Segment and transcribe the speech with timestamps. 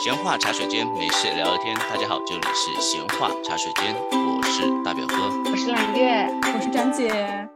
[0.00, 1.76] 闲话茶水间，没事聊聊天。
[1.76, 5.14] 大家好，这里是闲话茶水间，我是大表哥，
[5.50, 6.24] 我是揽月，
[6.54, 7.48] 我是展姐。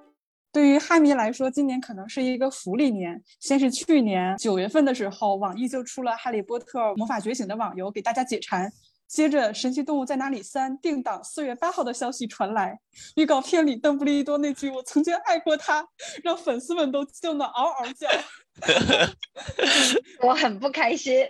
[0.53, 3.23] 对于哈迷来说，今年可能是一个福利年。
[3.39, 8.69] 先是去年九月份的时候，网易就出了《哈利波特魔法觉醒》的网游，给大家解馋。
[9.07, 12.77] 接着，《神奇动物在哪里三》定档四月八号的消息传来，
[13.15, 15.87] 预告片里邓布利多那句“我曾经爱过他”，
[16.25, 18.09] 让粉丝们都激动得嗷嗷叫。
[20.23, 21.27] 我很不开心。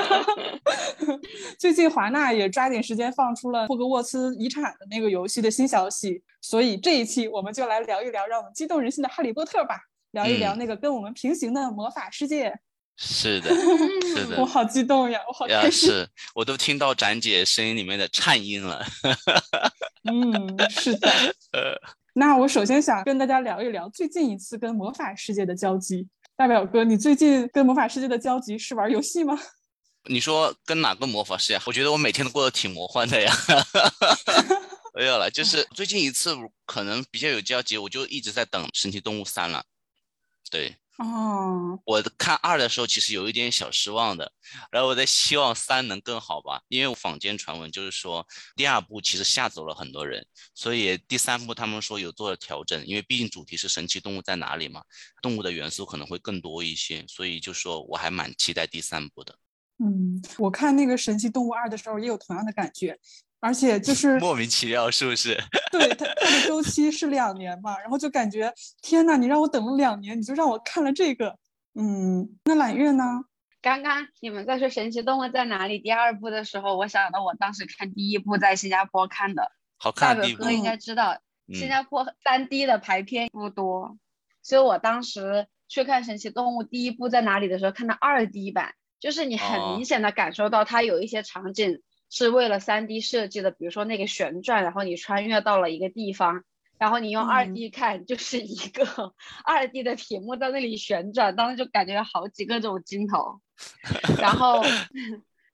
[1.58, 9.78] 最近华纳也抓紧时间放出了霍格沃茨遗产的那个游戏的新消息，所以这一期我们就来聊一聊让我们激动人心的《哈利波特》吧，
[10.12, 12.58] 聊一聊那个跟我们平行的魔法世界。
[13.00, 13.54] 是的，
[14.02, 18.84] 是的， 我好激动呀，我好开心，是我都听到展姐声音里面的颤音了。
[20.10, 21.08] 嗯，是的。
[21.52, 21.76] 呃，
[22.14, 26.08] 那我首先想跟大家聊一聊最近一次跟魔法世界的交集。
[26.36, 29.38] 大表哥，你最近跟魔法世界的交集是玩游戏吗？
[30.10, 31.62] 你说跟哪个魔法师呀？
[31.66, 33.32] 我觉得我每天都过得挺魔幻的呀。
[34.94, 36.34] 没有了，就是最近一次
[36.66, 39.64] 可能比较有交集，我就一直在等《神奇动物三》了。
[40.50, 40.74] 对。
[40.98, 44.32] 哦，我看二的时候其实有一点小失望的，
[44.72, 50.26] 然后我在希望三能更好吧，因为坊间传闻就是说第二部其实吓走了很多人，
[50.56, 54.82] 所以第三部他们说有做了调整，因为毕竟主题是神奇动物在哪里嘛，
[55.22, 59.38] 动物的元素可能会更多一些，所以就说我还蛮期待第三部的。
[59.78, 62.98] 嗯，我看那个神奇动物二的时候也有同样的感觉。
[63.40, 65.36] 而且就 是莫名其妙，是不是？
[65.70, 71.36] 对，它它的周期是两年嘛，然后就感觉天呐，你让我等了两年，你就让我看了这个，
[71.74, 73.04] 嗯，那揽月呢？
[73.60, 80.16] 刚刚你们在说《神奇动物在哪里》第二部的时候，我想到我当时看第一部在新加坡看的，好看。
[80.16, 81.18] 大表哥应该知道，
[81.52, 83.98] 新加坡三 D 的排片不多，
[84.42, 91.82] 所以我当时去看《神奇动物》第一部在哪里的时候，看到二 D 版，就是你很明显的感受到它有一些场景。
[92.10, 96.42] 是为了三 D 设计的，比如说那个旋转，然后你穿越到了一个地方，
[96.78, 103.40] 然后你用二 D 看，就是一个 二 D 的屏幕在那里旋转，当时就感觉有好几个这种镜头。
[104.20, 104.62] 然后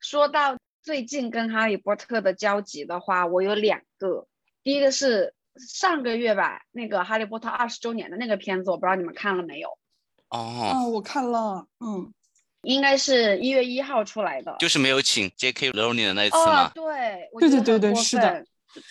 [0.00, 4.28] 说到最近跟哈利波特的交集的话，我有两个，
[4.62, 9.70] 第一个是上个月吧，那个哈利波特二十周年的那个片子，我不知道你们看了没有？
[10.28, 12.12] 哦，我看了，嗯。
[12.64, 15.70] 应该是一月一号出来的，就是没有请 J.K.
[15.70, 16.70] 罗琳的那一次吗？
[16.74, 18.44] 对，对对对对，是的，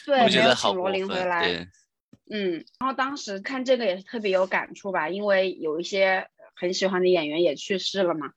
[0.06, 1.68] 对，我觉得好罗琳回来。
[2.32, 8.32] 嗯，然后当时看这个也是特别有感触吧，因为有一些很喜欢的演员也去世了嘛，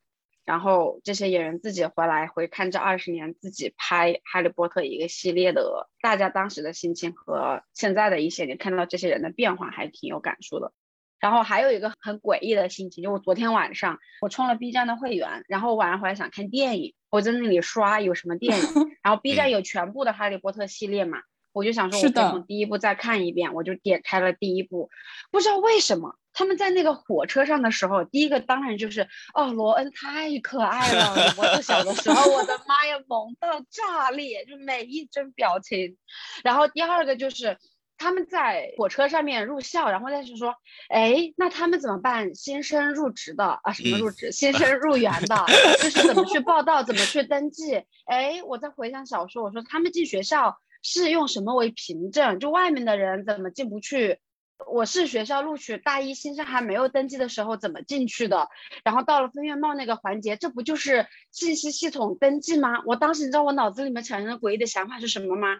[0.45, 10.73] 然后这些演员自己回来回看这二十年自己拍《哈利波特》一个系列的，大家当时的心情和现在的一些你看到这些人的变化，还挺有感触的。
[11.19, 18.65] 然后还有一个很诡异的心情，就我昨天晚上我充了 B 站的会员，然后晚上回来想看电影，我在那里刷有什么电影，
[19.03, 21.19] 然后 B 站有全部的哈利波特系列嘛，
[21.53, 24.91] 我就想说，我从第一部再看一遍，我就点开了第一部，
[25.31, 35.97] 不知道为什么他们在那个火车上的时候，第一个当然就是哦，罗恩太可爱了，我小的时候，我的妈呀，萌到炸裂，就每一帧表情，
[36.45, 37.57] 然后第二个就是。
[37.99, 40.55] 他们在火车上面入校，然后再是说，
[40.89, 42.35] 哎，那他们怎么办？
[42.35, 44.33] 新生入职的啊，什么入职？
[44.33, 45.37] 新生入园的，
[45.83, 47.83] 就是怎么去报道，怎么去登记？
[48.07, 52.39] 哎，我在回想小说，我说他们进学校是用什么为凭证？
[52.39, 54.19] 就外面的人怎么进不去？
[54.67, 58.49] 我是学校录取大一新生还没有登记的时候怎么进去的？
[58.85, 62.83] 然后到了分院帽那个环节，这不就是信息系统登记吗？
[62.87, 65.59] 我当时你知道我脑子里面产生的诡异的想法是什么吗？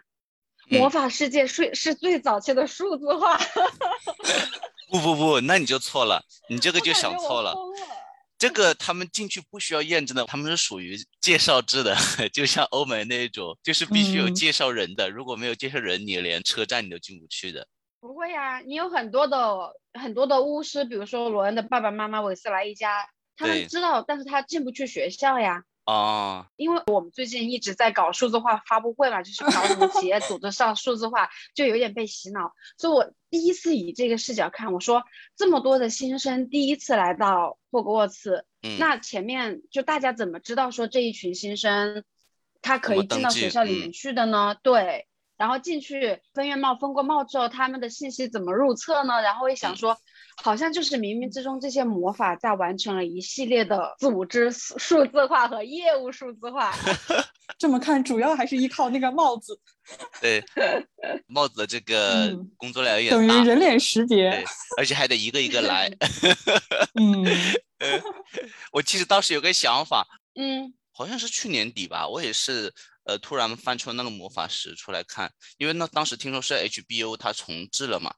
[0.69, 3.37] 魔法世界是是最早期的数字化，
[4.91, 7.55] 不不不，那你就错了，你这个就想错了。
[8.37, 11.95] 这个他们进去不需要验证的，他们是属于介绍制的，
[12.31, 17.67] 就像欧美那种，就是必须有介绍人的，如果没有介绍人，你连车站你都进不去的。
[17.99, 25.63] 不会呀，你有很多的很多的巫师，比如说罗恩的爸爸妈妈韦斯莱一家，他们知道，但是他进不去学校呀。
[25.87, 32.51] 哦，因为我们最近一直在搞数字化发布会嘛，就是搞什么企业组织上数字化，就有点被洗脑。
[32.77, 35.03] 所以我第一次以这个视角看，我说
[35.37, 38.45] 这么多的新生第一次来到霍格沃茨，
[38.77, 42.03] 那前面就大家怎么知道说这一群新生
[42.61, 44.57] 他可以进到学校里面去的呢？
[44.61, 45.07] 对，
[45.37, 49.21] 然后进去分院帽分过帽之后，他们的信息怎么入册呢？
[49.21, 49.97] 然后我想说。
[50.43, 56.73] 好像就是冥冥之中，这些魔法在完成了一系列的组织数字化和业务数字化。
[57.57, 59.59] 这么看，主要还是依靠那个帽子。
[60.21, 60.43] 对，
[61.27, 64.43] 帽子的这个工作量也等于人脸识别，
[64.77, 65.89] 而且还得一个一个来。
[66.99, 67.25] 嗯，
[68.71, 70.05] 我其实当时有个想法，
[70.35, 72.71] 嗯，好像是去年底吧，我也是
[73.05, 78.13] 呃突然翻出那个魔法石出来看，因为那当时听说是 HBO 它重置了嘛，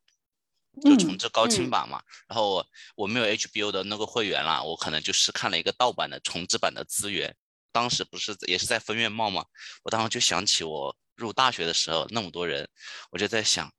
[0.81, 7.35] 就重置高清版嘛，然后我我没有 HBO 的那个会员啦，我可能就是看了一个盗版的重置版的资源，
[7.71, 9.45] 当时不是也是在分院贸嘛，
[9.83, 12.67] 我当时就想起我入大学的时候那么多人，
[13.11, 13.71] 我就在想。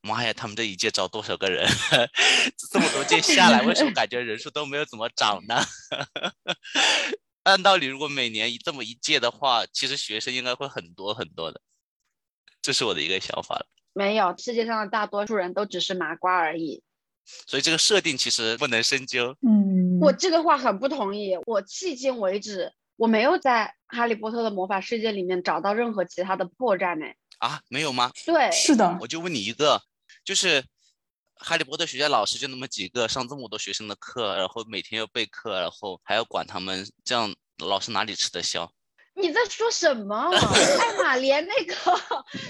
[0.00, 1.68] 妈呀，他们这一届招多少个人？
[2.70, 5.60] 这么多届下来，为什么感觉人数都没有怎么涨呢？
[7.42, 11.60] 按道理，如果每年这么一届的话，其实学生应该会很多很多的。
[12.60, 13.58] 这是我的一个想法
[13.92, 16.82] 没有，世界上的大多数人都只是麻瓜而已。
[17.46, 19.36] 所以这个设定其实不能深究。
[19.42, 21.36] 嗯，我这个话很不同意。
[21.46, 27.06] 我迄今为止，我没有在《哈利波特》的魔法世界里面找到任何其他的破绽呢。
[27.38, 28.10] 啊，没有吗？
[28.26, 28.98] 对，是的。
[29.00, 29.80] 我就问你一个，
[30.24, 30.64] 就是
[31.36, 38.72] 哈利波特学校老师就那么几个，上这么多学生的课，然后每天要备课，然后还要管他们，这样老师哪里吃得消？
[39.14, 40.30] 你在说什么？
[40.30, 41.74] 艾玛连那个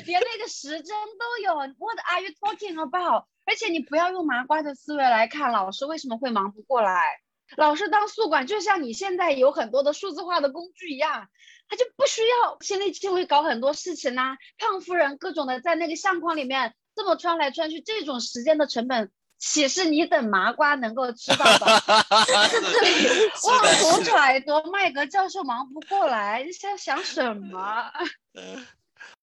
[0.06, 3.24] 连那个时针都有，What are you talking about？
[3.44, 7.20] 而且你不要用麻瓜的思维来看，老师为什么会忙不过来？
[7.56, 11.28] 老师当宿管，就像你现在有很多的数字化的工具一样。
[11.68, 19.10] 他就不需要亲力亲为搞很多事情呐，胖夫人各种的在那个相框里面这么穿来穿去，这种时间的成本
[19.44, 21.66] 岂是你等麻瓜能够知道 的？
[21.66, 23.08] 在这里
[23.48, 27.90] 妄图揣度，麦格教授忙不过来，你在想什么？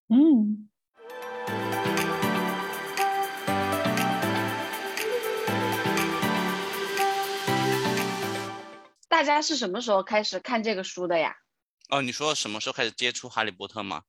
[0.09, 0.69] 嗯，
[9.07, 11.37] 大家是什么时候开始看这个书的呀？
[11.89, 14.01] 哦，你说什么时候开始接触《哈利波特》吗？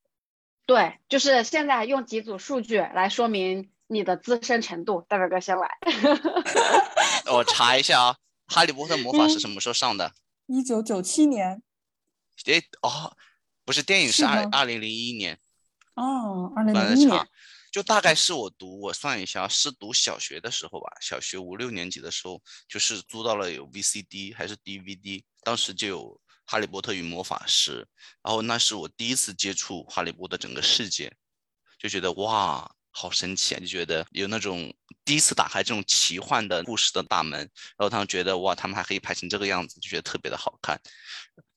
[0.67, 5.05] 对，就是现在用几组数据来说明你的资深程度。
[5.09, 5.69] 大表哥先来，
[7.33, 8.17] 我查一下啊，
[8.55, 10.13] 《哈利波特魔法》是什么时候上的？
[10.47, 11.63] 一九九七年。
[12.47, 13.17] 诶，哦，
[13.65, 15.39] 不是，电影是二二零零一年。
[15.95, 17.29] 哦，二零零一年。
[17.71, 26.21] 就大概是我读，我算一下，是读小学的时候吧，小学五六年级的时候，就是租到了有 VCD 还是 DVD，当时就有。
[26.47, 27.87] 哈利波特与魔法师，
[28.25, 31.13] 然后那是我第一次接触哈利波特整个世界，
[31.79, 33.61] 就觉得哇，好神奇啊！
[33.61, 40.81] 就觉得有那种第一次打开这种奇幻的故事的大门，然后他们觉得哇，他们还可以拍成这个样子，就觉得特别的好看。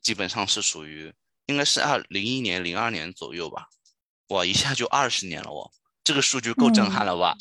[0.01, 1.13] 基本上是属于
[1.47, 3.67] 应该是二零一年、零二年左右吧，
[4.29, 5.71] 哇，一下就二十年了哦，
[6.03, 7.35] 这个数据够震撼了吧？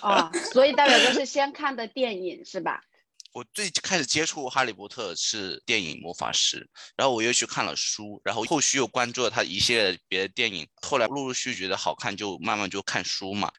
[0.00, 2.82] 啊，所以代表哥是先看的电影是吧？
[3.32, 6.58] 我最开始接触《哈利波特》是电影《魔法师》，
[6.96, 13.50] 然后我又去看了书，然后后续又关注了他一系列别的电影，后来陆陆续续觉得好看，就慢慢就看书嘛。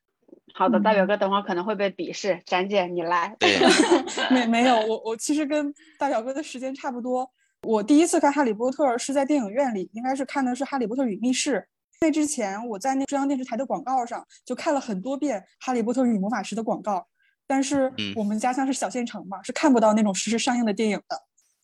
[0.54, 3.36] 好的，大表哥，等会儿可能会被鄙视，展姐你来。
[3.40, 3.60] 对，
[4.30, 7.28] 没没有，我我其实跟大表哥的时间差不多。
[7.64, 11.56] 我第一次看《哈利波特》是在电影院里，应该是看的是《哈利波特与密室》。
[12.02, 17.08] 那之前我在那中央电视台的广告上就看了很多遍《哈利波特与魔法师》的广告。
[17.54, 21.16] 但是我们家乡是小县城嘛，是看不到那种实时上映的电影的。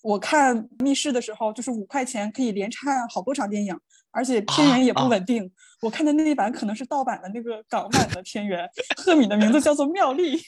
[0.03, 3.75] 我看《密室》的时候，就是五块钱可以连看好多场电影，
[4.11, 5.51] 而且片源也不稳定。
[5.81, 8.69] 我看的那一版可能是盗版的那个港版的片源。
[8.97, 10.39] 赫敏的名字叫做妙丽。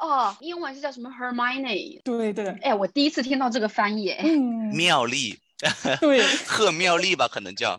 [0.00, 2.02] 哦，英文是叫什么？Hermione。
[2.02, 2.48] 对对。
[2.62, 4.10] 哎，我第一次听到这个翻译。
[4.10, 5.38] 嗯，妙丽。
[6.00, 7.78] 对，贺妙丽吧，可能叫，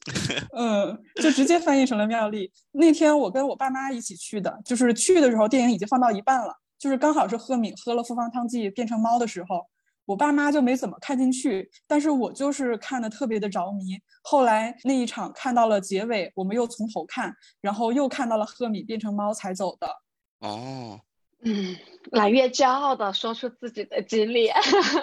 [0.56, 2.50] 嗯，就直接翻译成了妙丽。
[2.72, 9.66] 那天我跟我爸妈一起去的，就是去的时候电影已经放到一半了，就是刚好是赫敏喝了复方汤剂变成猫的时候，
[10.06, 13.98] 我爸妈就没怎么看进去，但是我就是看的特别的着迷。
[14.22, 19.86] 后来那一场看到了结尾，我们又从头看，然后又看到了赫敏变成猫才走的。
[20.38, 20.98] 哦，
[21.44, 21.76] 嗯，
[22.12, 24.48] 揽月骄傲的说出自己的经历，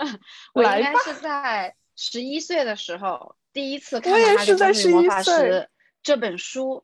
[0.55, 1.75] 我应该是在。
[1.95, 5.31] 十一岁的时候，第一次看《哈利波特魔法师》
[6.03, 6.83] 这本书，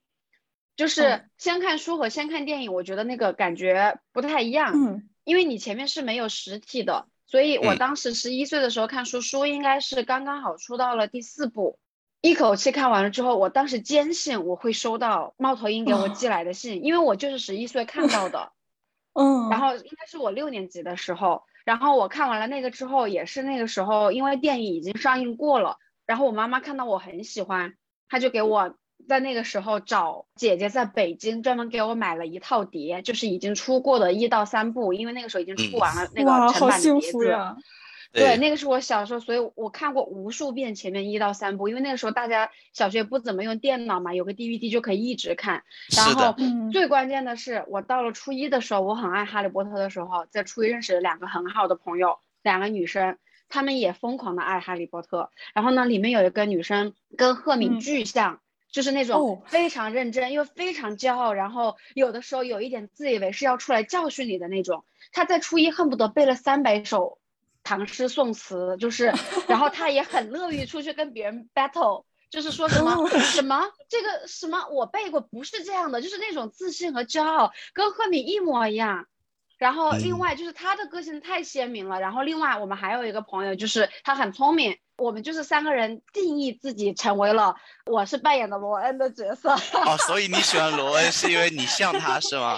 [0.76, 4.72] 就是先看书和先看电影，我觉得那个感觉不太一样。
[4.74, 11.78] 嗯，因为你前面是没有实体的，所以我当时十一岁的时候看书，书应该是刚刚好出到了第四部，
[12.22, 18.54] 一口气看完了之后，我当时坚信我会收到猫头鹰给我寄来的信，因为我就是十一岁看到的。
[19.14, 21.44] 嗯，然后应该是我六年级的时候。
[21.66, 25.78] 然后我看完了那个之后，也是那个时候，因为电影已经上映过了。
[26.06, 27.74] 然后我妈妈看到我很喜欢，
[28.10, 28.76] 她就给我
[29.08, 37.38] 在那个时候找姐姐在北京专门给我买了一套碟，就是已经出过的一到三部，因为那个时候已经出完了那个成版的碟子。
[38.14, 45.64] 对，那个是我小时候，所以我看过无数遍前面一到三部，因为那个时候大家小学不怎么用电脑嘛，有个 DVD 就可以一直看。
[45.96, 46.36] 然后
[46.72, 55.30] 最关键的是，我到了初一的时候，我很爱哈利波特的时候，在初一认识了两个很好的朋友，两个女生，她们也疯狂的爱哈利波特。
[55.54, 58.42] 然后呢，里面有一个女生跟赫敏巨像，
[58.72, 64.84] 就是那种非常认真又非常骄傲，然后有的时候有一点自以为是要出来教训你的那种。
[65.14, 67.20] 她在初一恨不得背了三百首
[67.64, 69.14] 唐诗宋词，就是，
[69.48, 72.06] 然后他也很乐于出去跟别人 battle。
[72.30, 79.06] 就是说什么什么这个什么我背过不是这样的，就是那种自信和骄傲跟赫敏一模一样。
[79.58, 82.00] 然后另外就是他的个性太鲜明了。
[82.00, 84.78] 然后另外我们还有一个朋友，就是他很聪明。
[84.98, 89.52] 我们就是三个人定义自己成为了我是扮演的罗恩的角色。
[89.52, 92.58] 哦，所以你喜欢 罗恩是因为你像他是吗？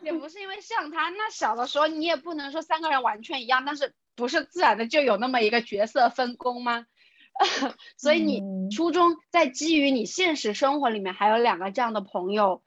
[0.00, 6.86] 也不是因为像他，那小的时候你也不能说三个人完全一样，但是不是自然的就有那么一个角色分工吗？
[7.98, 12.62] 所以你初中在基于你现实生活里面还有两个这样的朋友，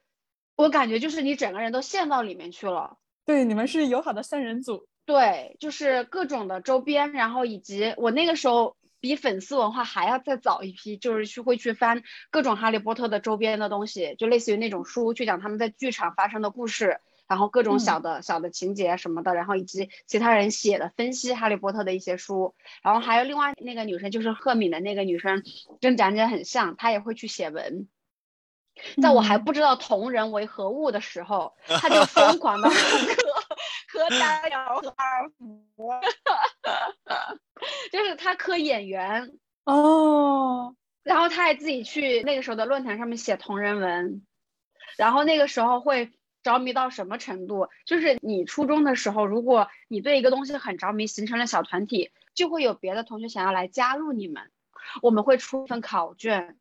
[0.58, 2.98] 我感觉就是你整个人都陷到里面去了。
[3.26, 4.88] 对，你们是友好的三人组。
[5.06, 17.00] 对，就是各种的周边，然后以及我那个时候比粉丝文化还要再早一批，就是去会去翻各种哈利波特的周边的东西，就类似于那种书，去讲他们在剧场发生的故事。
[17.28, 25.44] 然后各种小的小的情节什么的，然后以及其他人写的分析哈利波特的一些书，然后还有另外那个女生就是赫敏的那个女生，
[25.82, 27.90] 跟展姐很像，她也会去写文。
[29.02, 32.76] 在我还不知道同人为何物的时候，她就疯狂的磕
[33.90, 35.90] 磕丹瑶和阿尔弗，
[37.92, 39.34] 就是她磕演员。
[39.66, 44.26] 哦，然后她还自己去那个时候的论坛上面写同人文，
[44.98, 46.14] 然后那个时候会。
[46.44, 47.70] 着迷到什么程度？
[47.86, 54.52] 就是你初中的时候，如果你对一个东西很着迷，形成了小团体，就会有别的同学想要来加入你们。
[55.02, 56.58] 我们会出一份考卷，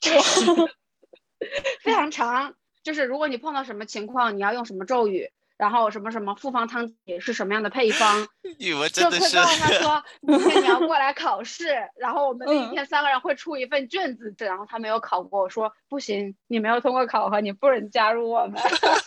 [1.82, 2.54] 非常长。
[2.82, 5.32] 就是如果你碰到什么情况，你要用什么咒语。
[5.56, 8.26] 然后什么什么复方汤底是什么样的配方？
[8.58, 9.36] 你们真的是。
[9.36, 18.60] 就告诉他说， 明天你要过来考试，然后我们那一天三个人会出一份卷子，然后他没有考过，我说不行，你没有通过考核，你不能加入我们。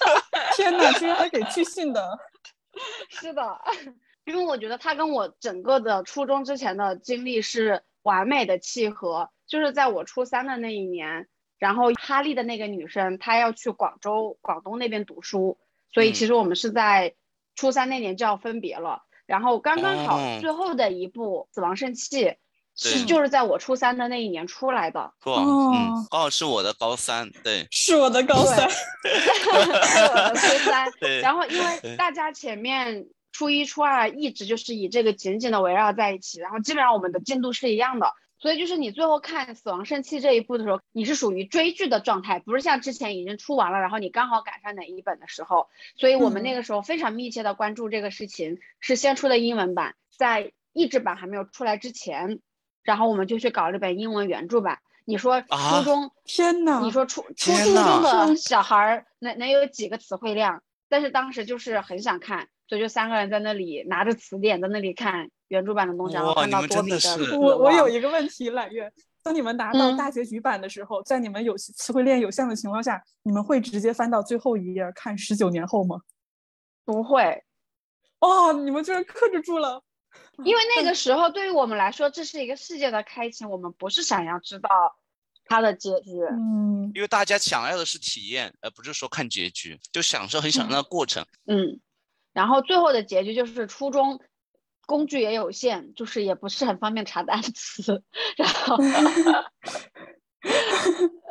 [0.56, 2.18] 天哪，居然还给寄信的。
[3.10, 3.60] 是的，
[4.26, 11.28] 因为我觉得他跟我整个的初中之前的经历是完美的契合，就是在我初三的那一年，
[11.60, 15.58] 然后哈利的那个女生她要去广州广东那边读书。
[15.92, 17.16] 所以其实我们是在
[17.56, 22.26] 初三那年就要分别了，然后刚刚好最后的一部《死亡圣器》
[22.76, 25.12] 是就是在我初三的那一年出来的。
[25.24, 25.74] 哦，
[26.12, 28.78] 哦，是我的高三，对，是我的高三，是
[30.02, 30.88] 我的初三。
[31.22, 38.14] 然后因为大家前面初一、初二一直就是以这个紧紧的围绕在一起，然后基本上我们的进度是一样的。
[38.40, 45.70] 所以就是你最后看《死亡圣器》这一部的时候，你是属于追剧的状态，不是像之前已经出完了，然后你刚好赶上哪一本的时候。
[45.96, 52.40] 所以我们那个时候非常密切的关注这个事情，是先出的英文版，在译制版还没有出来之前，
[52.84, 54.80] 然后我们就去搞了本英文原著版。
[55.06, 60.62] 你说初中，天呐，你说初初初中的 小孩儿能能有几个词汇量？
[60.90, 65.32] 但是当时就是很想看，所以就三个人在那里拿着词典在那里看。
[65.50, 67.38] 原著版的东西，然后看到多比的。
[67.40, 68.92] 我我有一个问题，揽月，
[69.24, 76.02] 当你们拿到大结局版的时候，在你们有词汇链有限的情况下，你们会直接翻到最后一页看十九年后吗？
[76.84, 77.44] 不会。
[78.20, 79.82] 哦，你们居然克制住了。
[80.44, 84.70] 因为那个时候对于我们来说，这是一个世界的开启，我们不是想要知道
[85.46, 86.12] 它的结局。
[86.32, 86.92] 嗯。
[86.96, 91.26] 因为大家想要的是体验，而不是说看结局，就享受很享受那个过程。
[91.46, 91.80] 嗯。
[92.34, 94.20] 然后最后的结局就是初中。
[94.88, 98.02] 工具也有限，就是也不是很方便查单词，
[98.38, 98.78] 然后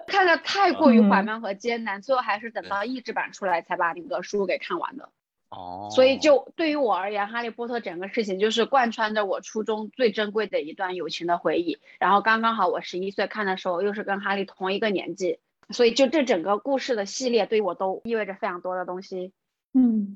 [0.07, 5.09] 看的太过于缓慢和艰难，最后还是等到译制版出来才把那个书给看完的。
[5.49, 11.79] 哦，所以就对于我而言，《哈利波特》整个事情就是贯穿着我初中最珍贵的一段友情的回忆。
[11.99, 15.39] 然后刚刚好我十一岁看的时候，又是跟哈利同一个年纪，
[15.71, 19.33] 所以就这整个故事的系列对于我都意味着非常多的东西。
[19.73, 20.15] 嗯。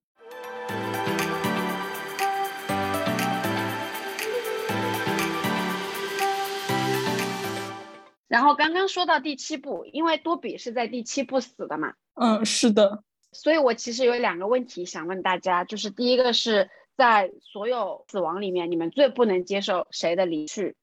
[8.30, 20.76] 然后刚刚说到第七部，因为多比是在第七部死的嘛，嗯，是的，所以我其实有两个问题想问大家，就是第一个是在所有死亡里面，你们最不能接受谁的离去，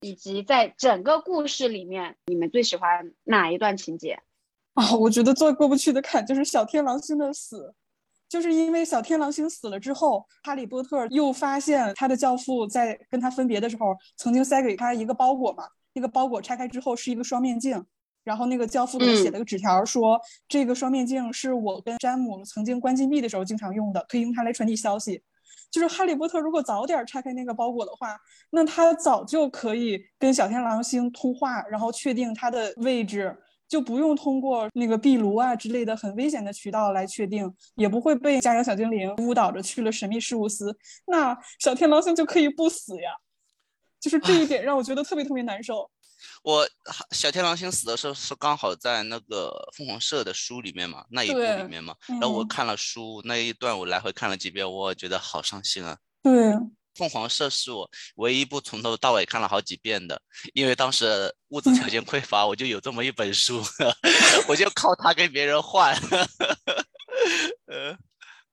[0.00, 4.22] 以及在整个故事里面，你们最喜欢哪一段情节？
[4.74, 7.74] 啊，我觉得最过不去的坎就是小天狼星的死，
[8.28, 15.64] 就是因为小天狼星死了之后，哈利波特又发现他的教父在跟他分别的时候，曾经塞给他一个包裹嘛。
[16.00, 17.84] 那个包裹拆开之后是一个双面镜，
[18.24, 25.22] 然后那个教父给他写了个纸条，说这个双面镜是我跟詹姆曾经关禁闭的时候经常用的，可以用它来传递消息。
[25.70, 28.16] 就是哈利波特如果早点拆开那个包裹的话，
[28.50, 33.36] 那他早就可以跟小天狼星通话，然后确定他的位置，
[33.68, 40.74] 就不用通过那个壁炉啊之类的很危险的渠道来确定，也不会被家养小精灵误导着去了神秘事务司，
[41.06, 43.10] 那小天狼星就可以不死呀。
[44.00, 45.90] 就是这一点 让我觉得特别特别难受。
[46.42, 46.68] 我
[47.12, 51.94] 小天狼星死的时候是刚好在那个凤凰社的书里面嘛，那一部里面嘛。
[52.06, 55.96] 然后我看了书那一段，我来回看了几遍，我觉得好伤心啊。
[56.22, 56.32] 对，
[56.94, 60.20] 凤凰社是我唯一一部从头到尾看了好几遍的，
[60.52, 63.62] 因为当时物质条件匮乏，我就有这么一本书，
[64.46, 65.94] 我就靠它跟别人换。
[67.66, 67.96] 呃，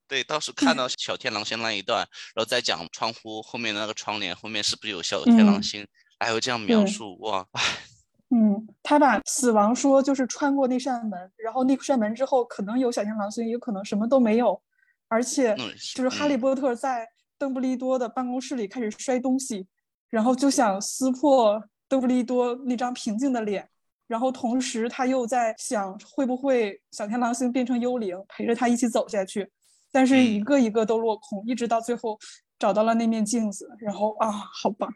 [0.07, 1.99] 对，当时看到小天狼星那一段，
[2.33, 5.85] 然后再讲窗户后面那个窗帘后面是不是有小天狼星。
[6.19, 7.61] 还有这样描述哇，唉，
[8.35, 14.59] 嗯，他把死亡说就是穿过那扇门，然后那扇门之后可能有小天狼星，也可能什么都没有，
[15.07, 15.55] 而且
[15.93, 19.67] 就是哈利波特在邓布利多的办公室里开始摔东西，
[20.09, 23.69] 然后就想撕破邓布利多那张平静的脸，
[24.07, 29.47] 然后同时他又在想会不会小天狼星变成幽灵陪着他一起走下去，
[29.91, 32.17] 但是一个一个都落空，一直到最后
[32.59, 34.87] 找到了那面镜子，然后啊，好吧。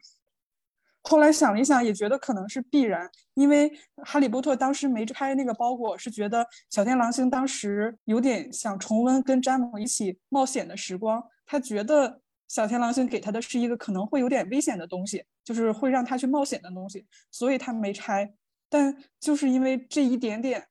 [1.03, 3.71] 后来想了一想，也觉得可能是必然，因为
[4.03, 18.31] 哈利波特当时没拆那个包裹，是觉得小天狼星当时有点想重温跟詹姆一起冒险的时光，他觉得小天狼星给他的是一个可能会有点危险的东西，就是会让他去冒险的东西，所以他没拆。
[18.69, 20.67] 但就是因为这一点点，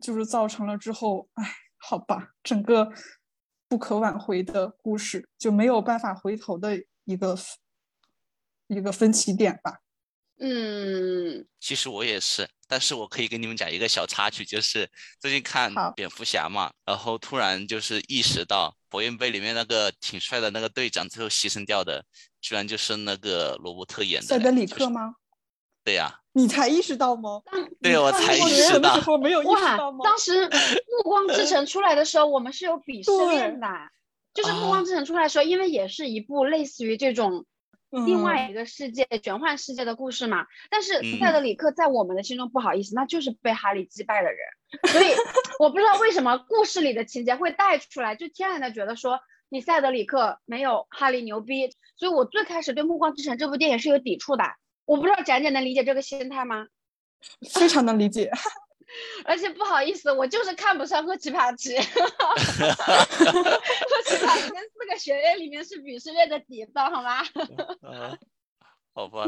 [0.00, 1.44] 就是造成了之后，哎，
[1.78, 2.90] 好吧，整个
[3.72, 7.34] 不可挽回的故事就没有办法回头的一个。
[8.68, 9.80] 一个分歧点吧，
[10.38, 22.02] 嗯，其实我也是，但是我可以跟你们讲一个小插曲，就是最近看蝙蝠侠嘛，然后突然就是意识到火焰杯里面那个挺帅的那个队长最后牺牲掉的，
[22.40, 25.16] 居然就是那个罗伯特演的塞德里克吗？
[25.84, 27.42] 对呀，你才意识到吗？
[27.80, 28.96] 对，我才意识到。
[29.18, 30.00] 没有意识到吗？
[30.04, 33.66] 当时暮光之城出来的时候，我们是有鄙视链的，
[34.34, 37.44] 就是暮光之城出来的时候，因为也是一部类似于这种。
[38.06, 40.46] 另外一个世界，玄幻世界的故事嘛。
[40.70, 44.38] 但是塞德里克在我们的心中，不好意思，那就是被哈利击败的人。
[44.90, 45.14] 所以
[45.58, 51.70] 我不知道为什么故事里的情节会带出来，就天然的觉得说你塞德里克没有哈利牛逼。
[51.98, 54.44] 所以我最开始对《暮光之城》这部电影是有抵触的。
[54.84, 56.66] 我不知道展展能理解这个心态吗？
[57.54, 58.30] 非常能理解。
[59.24, 61.76] 而且不好意思，我就是看不上赫奇帕 奇。
[61.78, 61.84] 赫
[64.04, 67.24] 奇帕奇跟四个学院里面是鄙视链的底子，好吗？
[68.92, 69.24] 好吧。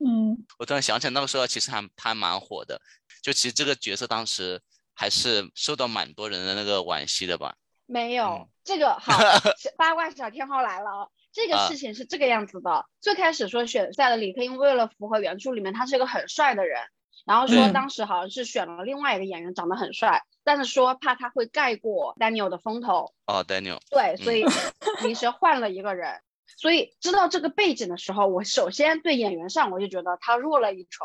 [0.00, 2.80] 嗯，我突然想起来，那个时候其实还还蛮火的。
[3.22, 4.60] 就其实这个角色当时
[4.94, 7.54] 还是受到蛮多人的那个惋惜的吧？
[7.86, 9.16] 没有这个好
[9.78, 11.08] 八卦小天后来了。
[11.38, 16.80] 这个事情是这个样子的：最开始说选赛的李克，因为为了符合原著里面他是一个很帅的人。
[17.24, 23.12] 然后说当时好像是选了另外一个演员，长得很帅，但是说怕他会盖过 Daniel 的风头。
[23.26, 23.78] 哦，Daniel。
[23.90, 24.44] 对，所以
[25.04, 26.20] 临时换了一个人。
[26.56, 31.04] 所以知道这个背景的时候，我首先对演员上我就觉得他弱了一筹，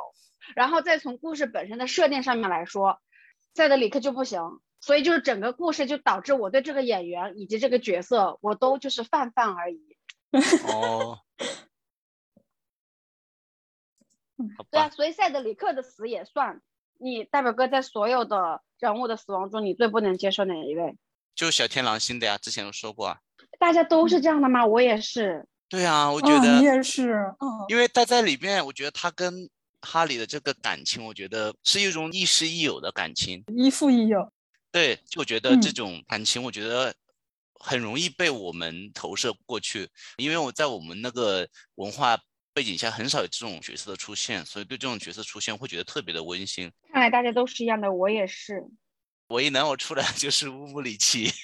[0.55, 2.99] 然后再从故事本身的设定上面来说，
[3.53, 4.41] 赛德里克就不行。
[4.79, 9.92] 所以就是整个故事就导致我对这个演员以及这个角色我都就是泛泛而已。
[10.67, 11.19] 哦。
[14.69, 16.61] 对啊，所以塞德里克的死也算。
[16.99, 20.95] 你大表哥在所有的人物的死亡中，你最不能接受哪一位？
[21.35, 23.19] 就小天狼星的呀，之前有说过啊。
[23.57, 24.65] 大家都是这样的吗？
[24.65, 25.47] 我也是。
[25.69, 27.13] 对啊，我觉得你也是。
[27.39, 27.65] 嗯。
[27.69, 29.49] 因为他在里面，我觉得他跟
[29.81, 34.31] 哈利的这个感情，我觉得是一种亦师亦友的感情，亦父亦友。
[34.71, 36.93] 对，就我觉得这种感情，我觉得
[37.63, 42.19] 很容易被我们投射过去，因为我在我们那个文化。
[42.56, 46.71] 背景下很少有这种角色的出现，所以对这种角色出现会觉得特别的温馨。
[46.91, 48.63] 看来大家都是一样的，我也是。
[49.28, 51.23] 我一能我出来就是乌姆里奇，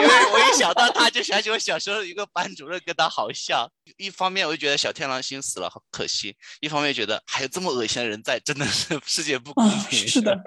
[0.00, 3.68] 因为我一想到他就想起我小时候一个班主任跟他好像。
[3.96, 10.06] 一方面我就觉得小天狼星死了好可惜，一方面觉得还有这么恶心的人在，真的是 世界不公平。
[10.06, 10.40] 是的，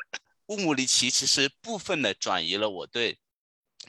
[0.46, 3.18] 乌姆里奇其实部分的转移了我对。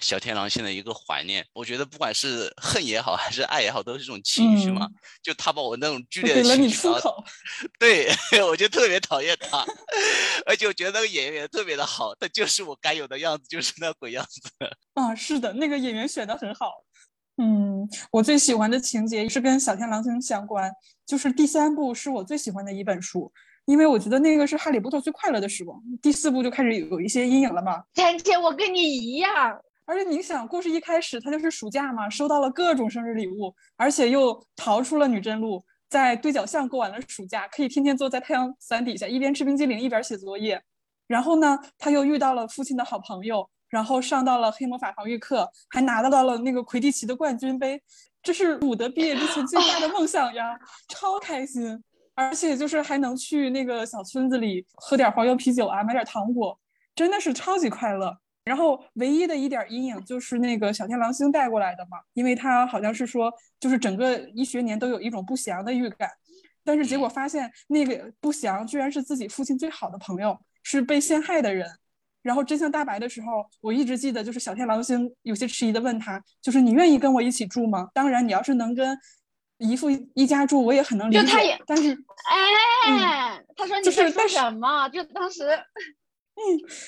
[0.00, 4.88] 小天狼星的一个怀念，我觉得不管是恨也好，还是爱也好，都是这种情绪嘛。
[5.22, 6.88] 就他把我那种剧烈的情绪，
[7.78, 8.08] 对
[8.48, 9.64] 我就特别讨厌他，
[10.46, 14.40] 而且我觉得那个演员特别的好，他就是我该有的样子，就是那鬼样子。
[14.94, 16.72] 啊，是的，那个演员选的很好。
[17.36, 20.70] 嗯，我最喜欢的情节是跟小天狼星相关，
[21.06, 23.32] 就是第三部是我最喜欢的一本书，
[23.64, 25.80] 因为我觉得那个是哈利波特最快乐的时光。
[26.00, 27.82] 第四部就开始有一些阴影了嘛。
[27.92, 29.60] 芊芊，我跟你一样。
[29.86, 40.62] 而且你想，故事一开始他就是暑假嘛，收到了各种生日礼物，而且又逃出了女真路，在对角巷过完了暑假，可以天天坐在太阳伞底下，一边吃冰激凌一边写作业。
[41.06, 47.78] 然后呢，他又遇到了父亲的好朋友，然后上到了黑魔法防御课，还拿到了那个魁地奇的冠军杯，
[48.22, 51.78] 这是鲁德毕业之前最大的梦想呀， 超开心！
[52.14, 56.58] 而且就是还能去那个小村子里喝点黄油啤酒啊，买点糖果，
[56.94, 58.16] 真的是超级快乐。
[58.44, 66.10] 然后唯一的一点阴影就是那个小天狼星带过来的嘛，因为他好像是说，就是整个一学年都有一种不祥的预感，
[66.62, 71.66] 但是结果发现那个不祥居然是自己父亲最好的朋友，是被陷害的人。
[72.22, 77.88] 然后真相大白的时候，我一直记得就是小天狼星有些迟疑的问他，就是你愿意跟我一起住吗？
[77.92, 78.98] 当然，你要是能跟
[79.58, 81.22] 姨父一家住，我也很能理解。
[81.22, 81.92] 就他也，但是，
[82.30, 84.88] 哎，他说你在说什么？
[84.88, 86.42] 就当时，嗯，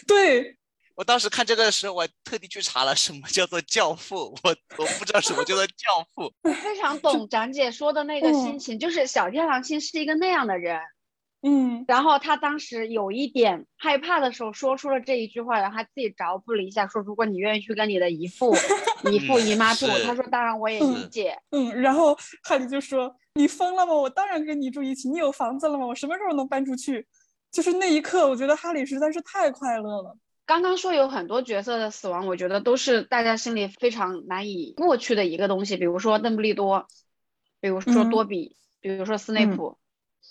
[0.06, 0.58] 对。
[0.96, 5.74] 我当时看这个的时候，我特地去查了什么叫做教父，我我不知道什么叫做教
[6.14, 6.32] 父。
[6.42, 10.80] 我 非常懂展姐说的那个心情，就是小天狼星是一个那样的人，
[11.42, 18.56] 嗯，然后他当时有一点害怕的时候，说出了这一句话，然后他自己着补了一下，说如果你愿意去跟你的姨父、
[19.12, 23.92] 姨父、姨妈住，他说当然我也理解，嗯，然后哈利就说你疯了吗？
[23.92, 25.86] 我当然跟你住一起，你有房子了吗？
[25.86, 27.06] 我什么时候能搬出去？
[27.52, 30.16] 就是那一刻，我觉得哈利实在是太快乐了。
[30.46, 35.76] 刚刚说有很多角色的死亡，我觉得都是大家心里非常难以过去的一个东西。
[35.76, 36.86] 比如说邓布利多，
[37.60, 39.76] 比如说多比，比如说斯内普，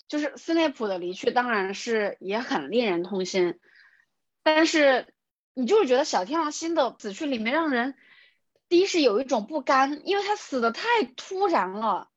[0.08, 3.60] 就是斯内普的离去，当然是也很令人痛心。
[4.42, 5.12] 但是
[5.52, 7.94] 你就是觉得小天狼星的死去里面让人
[8.68, 12.08] 第一是有一种不甘，因为他死的太突然了。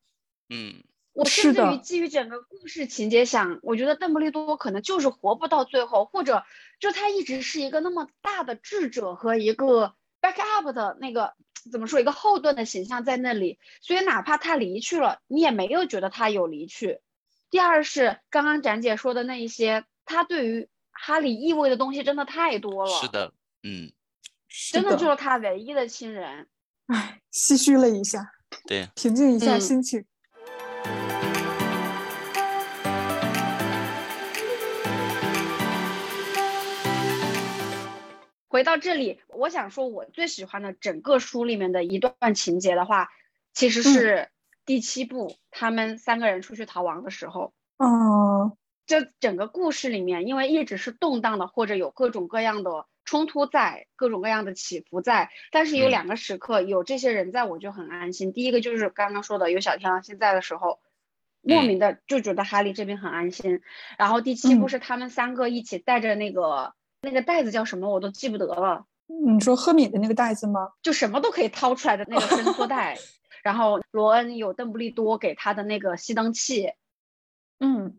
[0.47, 0.83] 嗯。
[1.19, 6.43] 我甚至于基于整个故事情节想，我觉得邓布利多可能就是活不到最后，或者
[6.79, 11.33] 就他一直是一个那么大的智者和一个 backup 的那个
[11.71, 17.01] 怎么说一个后盾的形象在那里，所以哪怕他离去了，你也没有觉得他有离去。
[17.49, 23.01] 第二是刚刚展姐说的那一些，他对于哈利意味的东西真的太多了。
[23.01, 23.91] 是的，嗯，
[24.71, 26.47] 真的就是他唯一的亲人。
[26.87, 28.31] 唉，唏嘘了一下，
[28.67, 30.05] 对，平静一下心情。
[38.49, 43.09] 回到这里，我想说，我最喜欢的整个书里面的一段情节的话，
[43.53, 44.29] 其实是
[44.65, 47.53] 第七部他们三个人出去逃亡的时候。
[47.77, 48.57] 嗯，
[48.87, 55.29] 这整个故事里面，因为一直是动荡的，或者有各种各样的冲突在，各种各样的起伏在。
[55.51, 58.33] 但是有两个时刻，有这些人在，我就很安心。
[58.33, 60.79] 第一个就是刚刚说的，有小天狼星在的时候，
[61.43, 63.61] 莫名的就觉得哈利这边很安心。
[63.99, 66.73] 然后第七部是他们三个一起带着那个。
[67.01, 67.89] 那个袋子叫什么？
[67.89, 68.85] 我都记不得了。
[69.07, 70.69] 你说赫敏的那个袋子吗？
[70.81, 72.97] 就什么都可以掏出来的那个伸缩袋。
[73.41, 76.73] 然后罗恩有邓布利多给他的那个熄灯器。
[77.59, 77.97] 嗯，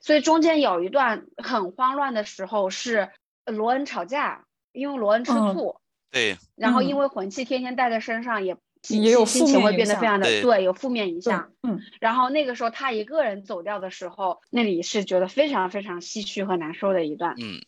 [0.00, 3.10] 所以中间有一段很慌乱的时候是
[3.46, 5.80] 罗恩吵架，因为罗恩吃醋。
[6.10, 6.36] 对。
[6.56, 8.56] 然后因为魂器天天带在身上，也
[8.88, 11.50] 也有心情会变得非常的对，有负面影响。
[11.62, 11.80] 嗯。
[12.00, 17.34] 然后那个时候他一个人走掉的时候，那里是觉得非常非常唏嘘和难受的一段。
[17.40, 17.60] 嗯。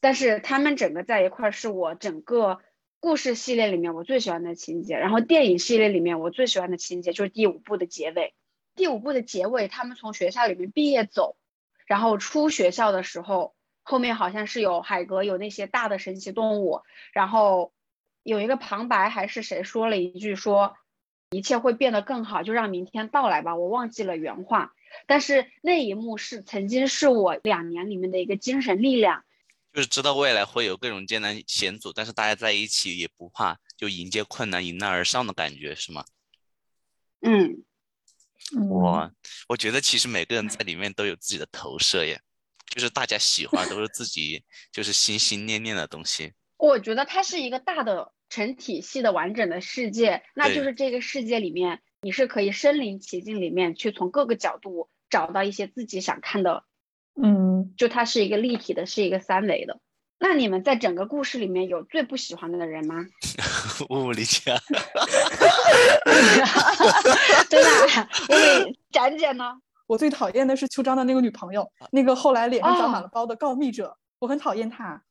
[0.00, 2.60] 但是他们整个在一块儿是我整个
[3.00, 8.34] 故事系列里面我最喜欢的情节，然后电影系列里面我最喜欢的情节就是第五部的结尾。
[8.74, 11.36] 第五部的结尾，他们从学校里面毕业走，
[11.86, 16.82] 然后出学校的时候，后面好像是有海格，有那些大的神奇动物，
[17.12, 17.72] 然后
[18.22, 20.76] 有一个旁白还是谁说了一句说
[21.30, 23.56] 一切会变得更好，就让明天到来吧。
[23.56, 24.74] 我忘记了原话，
[25.06, 29.24] 但是那一幕是曾经是我两年里面的一个精神力量。
[29.78, 36.04] 就是知道未来会有各种艰难险阻，但是大家在一起也不怕，就迎接困难，迎难而上的感觉是吗？
[37.20, 37.62] 嗯，
[38.68, 39.12] 我
[39.48, 42.20] 我觉得其实每个人在里面都有自己的投射耶，
[42.74, 46.32] 就是大家喜欢都是自己就是心心念念的东西。
[46.56, 56.64] 我觉得它是一个大的成体系的完整的世界，那就是这个世界里面你是可以身临其境里面去从各个角度找到一些自己想看的。
[57.68, 59.78] 嗯，就它是一个立体的，是一个三维的。
[60.20, 63.06] 那你们在整个故事里面有最不喜欢的人吗？
[63.88, 64.40] 我不理解，
[67.48, 68.08] 真的？
[68.28, 69.54] 因为展姐呢？
[69.86, 75.02] 我最讨厌的是秋张的那个女朋友，那个后来脸上长满了包的告密者，我很讨厌她，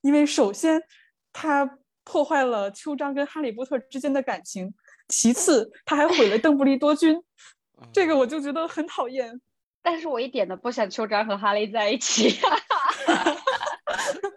[0.00, 0.80] 因为首先
[1.32, 4.72] 她破坏了秋张跟哈利波特之间的感情，
[5.08, 7.20] 其次她还毁了邓布利多军，
[7.92, 9.40] 这个我就觉得很讨厌。
[9.82, 12.38] 但是我一点都不想秋张和哈利在一起。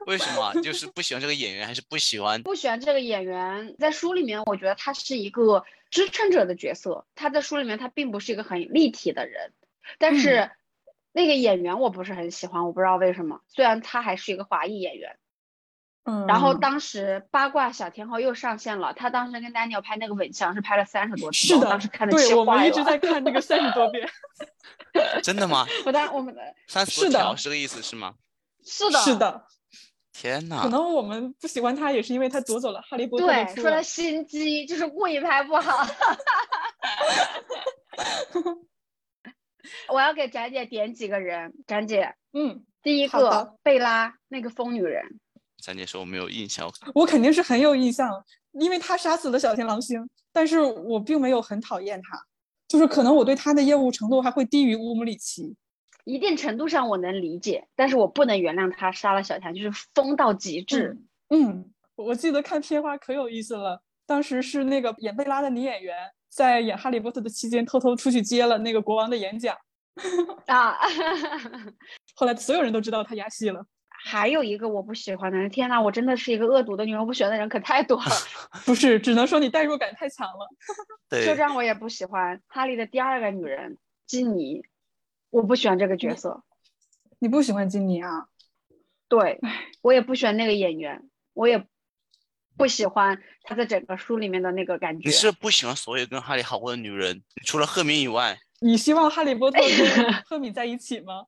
[0.08, 0.54] 为什么？
[0.62, 2.42] 就是不喜欢这个演员，还是不喜欢？
[2.44, 7.06] 不喜欢这个演员，在书里面，我觉得他是一个支撑者的角色。
[7.16, 9.54] 他在书里面，他并不是一个很立体的人，
[10.00, 10.52] 但是
[11.12, 13.42] 那个演员我不是很喜欢，我不知道为什么。
[13.48, 15.18] 虽然他还是一个华裔演员。
[16.06, 24.08] 嗯，然后当时八卦小天后又上线了，她当时跟 Daniel 拍那个吻像是拍了三十多次，是的，当时看的对，我们一直在看那个三十多遍。
[25.24, 25.66] 真的吗？
[25.86, 28.16] 我当我们的三十多条是这个意思是吗？
[28.66, 29.46] 是的，是的。
[30.12, 30.62] 天哪！
[30.62, 35.88] 可能我们不喜欢他，也是因为他夺走了哈利波特对，说他心机，就是故意拍不好。
[39.88, 42.64] 我要给展姐点几个人，展姐，嗯。
[42.84, 45.20] 第一个贝拉那个疯女人，
[45.64, 48.22] 咱姐说我没有印象，我肯定是很有印象，
[48.52, 52.22] 因为他杀死了小天狼星，但是我并没有很讨厌他，
[52.68, 55.56] 就是可能我对他的厌恶程度还会低于乌姆里奇，
[56.04, 60.98] 一定程度上我能理解，但是我不能原谅他杀了小天，就是疯到极致。
[61.30, 65.96] 嗯，我记得看片花可有意思了，当时是那个演贝拉的女演员
[66.28, 69.56] 在演哈利波特的期间偷偷出去接了那个国王的演讲。
[70.48, 70.76] 啊！
[72.16, 73.64] 后来所有人都知道他压戏了。
[74.06, 78.12] 还有一个我不喜欢的人，天呐，我真的是一个恶毒的女人，我不喜欢的人可太多了。
[78.66, 80.50] 不是，只能说你代入感太强了。
[81.10, 84.66] 对，就这样我也不喜欢哈利的第二个女人金妮，
[85.30, 86.44] 我不喜欢这个角色。
[87.20, 88.28] 你不喜欢金妮啊？
[89.08, 89.40] 对，
[89.82, 91.66] 我也不喜欢那个演员，我也
[92.58, 95.08] 不喜欢他在整个书里面的那个感觉。
[95.08, 98.38] 你是不喜欢所有跟哈利好过的女人，除了赫敏以外？
[98.60, 101.26] 你希望哈利波特跟 赫敏在一起吗？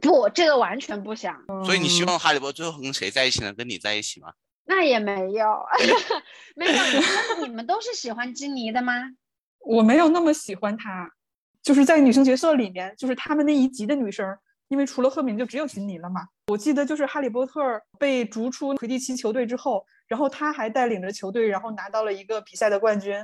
[0.00, 1.36] 不，这个完全不想。
[1.64, 3.52] 所以你希望哈利波特最后跟谁在一起呢？
[3.52, 4.32] 跟你在一起吗？
[4.64, 5.64] 那也没有，
[6.56, 6.72] 没有。
[7.42, 8.94] 你们都是喜欢金妮的吗？
[9.60, 11.10] 我没有那么喜欢她，
[11.62, 14.36] 就是在女生角色里面，就是他们那一集的女生，
[14.68, 16.22] 因为除了赫敏就只有金妮了嘛。
[16.46, 17.60] 我记得就是哈利波特
[17.98, 23.14] 被逐出魁地奇球队之后，然后他还带领着球队，然后拿到了一个比赛的冠军。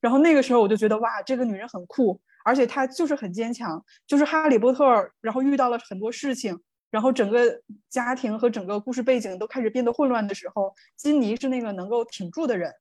[0.00, 2.20] 然后那个时候我就觉得哇，这个女人很酷。
[2.48, 6.58] 而且他就是很坚强，就是哈利波特，然后遇到了很多事情，
[6.90, 12.72] 然后整个家庭和整个故事背景都开始变得混乱的时候，金妮是那个能够挺住的人，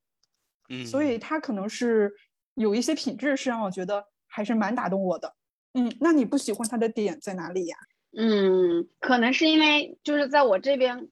[0.70, 2.14] 嗯，所以他可能是
[2.54, 5.36] 有一些品质是让我觉得还是蛮打动我的，
[5.74, 7.76] 嗯，那你不喜欢他的点在哪里呀？
[8.18, 11.10] 嗯，可能是因为就是在我这边，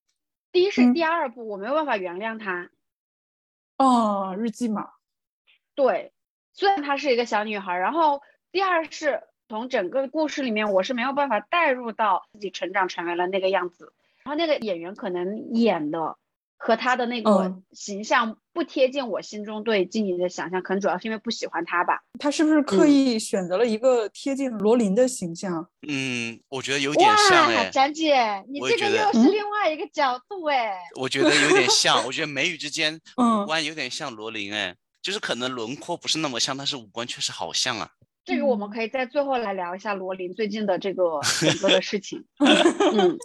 [0.53, 2.69] 第一是第二部我没有办法原谅他，
[3.77, 4.87] 哦，日记嘛，
[5.75, 6.13] 对，
[6.53, 8.21] 虽然她是一个小女孩，然后。
[8.55, 13.91] 第二是从整个故事里面，我是没有办法带入到自己成长成为了那个样子，
[14.23, 16.15] 然后那个演员可能演的
[16.55, 22.01] 和他的那个形象不贴近我心中对金妮的想象，可能主要是因为不喜欢他吧。
[22.17, 25.67] 他是不是刻意选择了一个贴近罗琳的形象？
[25.89, 30.77] 嗯，我觉得有点像哎，展姐，你这个又是另外一个角度哎。
[30.95, 37.91] 我觉得有点像，我觉得眉宇之间五官有点像罗琳哎，就是可能轮廓不是那么像，但是五官确实好像啊。
[38.25, 42.25] 这个我们可以在最后来聊一下罗琳最近的这个 整个的事情。
[42.41, 43.19] 嗯。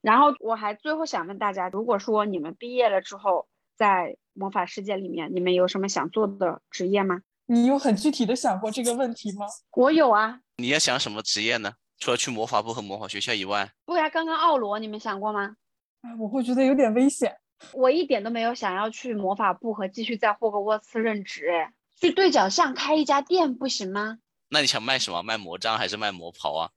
[0.00, 7.22] 然后我还最后想问大家，如果说你们毕业了之后，在魔法世界里面，你们有什么想做的职业吗？
[7.46, 9.46] 你有很具体的想过这个问题吗？
[9.72, 10.38] 我有啊。
[10.58, 11.72] 你要想什么职业呢？
[11.98, 13.72] 除了去魔法部和魔法学校以外？
[13.84, 15.56] 不呀，刚刚奥罗，你们想过吗？
[16.02, 17.36] 哎，我会觉得有点危险。
[17.72, 21.48] 我一点都没有想要去魔法部和继续在霍格沃茨任职。
[21.48, 24.18] 哎，去对角巷开一家店不行吗？
[24.48, 25.22] 那你想卖什么？
[25.22, 26.70] 卖魔杖还是卖魔袍啊？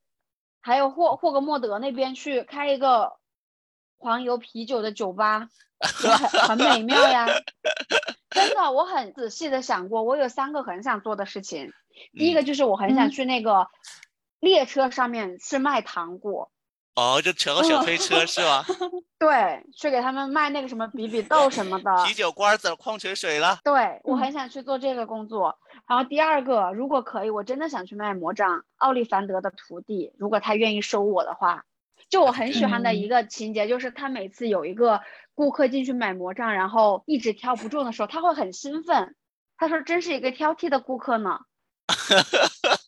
[0.61, 3.13] 还有霍霍格莫德那边去开一个
[3.97, 7.27] 黄油啤酒的酒吧， 很很美妙呀。
[8.29, 11.71] 真的，我很仔细的想过，我有三个很想做的事情。
[12.13, 13.67] 第一个就是我很想去那个
[14.39, 16.51] 列车上面去卖糖果。
[16.95, 18.65] 哦，就乘个小推车是吧？
[19.19, 23.59] 对，去给他们卖那个什么比比豆什么的，啤酒罐子、矿泉水了。
[23.63, 25.57] 对，我很想去做这个工作。
[25.87, 28.63] 然后第二个，如果可以，我真的想去卖魔杖。
[28.77, 31.65] 奥利凡德的徒弟，如果他愿意收我的话，
[32.09, 35.01] 就我很喜欢的一个情节，就是他每次有一个
[35.33, 39.15] 顾客进去买魔杖，然后一直挑不中的时候，他会很兴奋。
[39.57, 41.39] 他说：“真是一个挑剔的顾客呢。”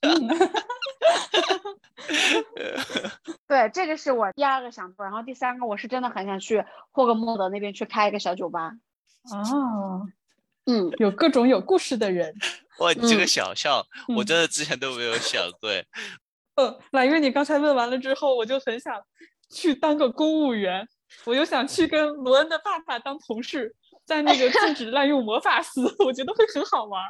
[3.48, 8.74] 对，这个是我第二个想做，然后第三个我是真的很想去霍格莫德那边去开一个小酒吧。
[9.32, 10.08] 哦，
[10.66, 12.34] 嗯，有各种有故事的人。
[12.80, 15.70] 哇，你这个小笑，我真的之前都没有想过。
[16.56, 19.02] 呃，揽月，你刚才问完了之后，我就很想
[19.50, 20.88] 去当个公务员，
[21.26, 27.04] 我又想去跟罗恩的爸爸当同事，在那个禁止滥用魔法司， 我觉得会很好玩。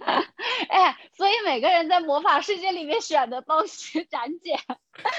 [0.70, 4.58] 哎，所以每个人在魔法世界里面选的东西， 展姐，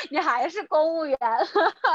[0.09, 1.17] 你还是公务员。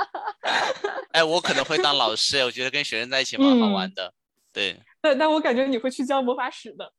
[1.13, 4.13] 哎，我可能会当老师，我觉得跟学生在一起蛮好玩的。
[4.53, 4.81] 对。
[5.03, 6.93] 那那我感觉你会去教魔法史的。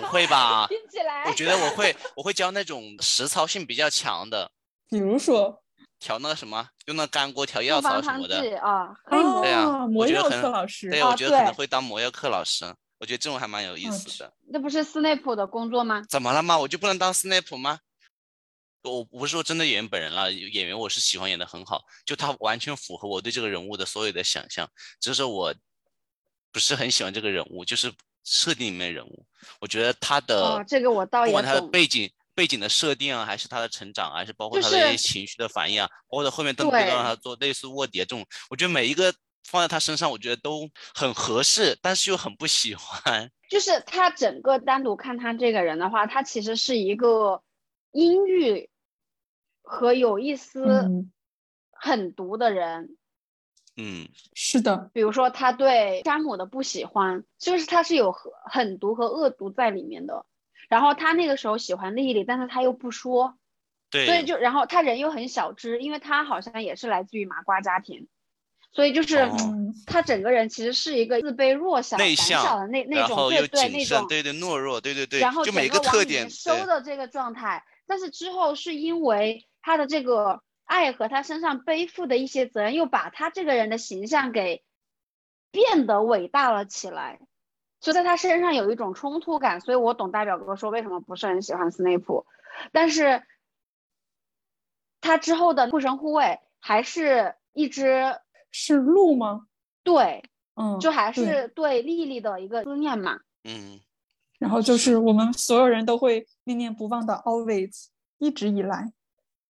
[0.00, 0.66] 不会吧？
[0.68, 1.24] 听起来。
[1.26, 4.50] 我觉得我会，我会教那种实操性比较强的，
[4.88, 5.62] 比如说
[5.98, 8.94] 调那个什么，用那干锅调药草什么的啊。
[9.10, 10.90] 对啊，我觉得可能老师。
[10.90, 12.64] 对，我觉得可能会当魔药课老师。
[13.04, 14.32] 我觉得这种还蛮有意思的。
[14.48, 16.02] 那不是斯内普的工作吗？
[16.08, 16.56] 怎么了吗？
[16.56, 17.80] 我就不能当斯内普吗？
[18.82, 24.66] 我不是说真的演员本人了，演员我是喜欢演的很好，就他完全符合我对这个人物的所有的想象，
[25.00, 25.54] 只是我
[26.50, 27.92] 不是很喜欢这个人物，就是
[28.24, 29.26] 设定里面人物，
[29.60, 39.14] 我觉得他的这个我倒也不管他的背景背景的设定啊，还是他的成长，还是包括他的一些情绪的反应啊，包括后面邓布利多让他做类似卧底这种，我觉得每一个。
[39.44, 43.30] 放在他身上，我觉得都很合适，但是又很不喜欢。
[43.48, 47.42] 就是他整个单独看他这个人的话，他其实是一个
[47.92, 48.68] 阴郁
[49.62, 51.06] 和有一丝
[51.70, 52.96] 狠毒的人。
[53.76, 54.90] 嗯，是的。
[54.92, 60.24] 比如说他对山姆的不喜欢，就是他是有狠狠毒和恶毒在里面的。
[60.68, 63.36] 然后他那个时候喜欢丽丽，但是他又不说。
[63.90, 64.06] 对。
[64.06, 68.08] 所以就然后他人又很小只，因为他好像也是来自于麻瓜家庭。
[68.74, 69.30] 所以就是
[69.86, 75.20] 他整个人其实是一个自卑、弱小、胆小的那那种，对对那种，对对懦弱，对对对。
[75.20, 84.64] 然后就每个特点收的这个状态，但是之后是因为他的这个爱和他身上背负的一些责任，又把他这个人的形象给
[85.52, 87.20] 变得伟大了起来，
[87.78, 89.60] 就在他身上有一种冲突感。
[89.60, 92.26] 所以我懂大表哥说为什么不是很喜欢斯内普，
[92.72, 93.22] 但是
[95.00, 98.18] 他之后的护神护卫还是一只。
[98.56, 99.46] 是鹿吗？
[99.82, 100.22] 对，
[100.54, 103.18] 嗯，就还是对丽丽的一个思念嘛。
[103.42, 103.80] 嗯，
[104.38, 107.88] 然后就是我们所有人都会念念不忘的 always，
[108.18, 108.92] 一直以来，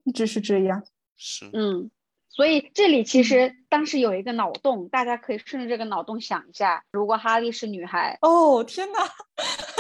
[0.04, 0.84] 一直是这样。
[1.16, 1.90] 是，嗯，
[2.28, 9.00] 所以这里其实当时有一个脑洞，大家可以顺着这个脑洞想一下，如果哈利是女孩，哦天哪，